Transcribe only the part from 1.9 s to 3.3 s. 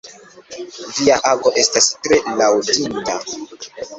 tre laŭdinda.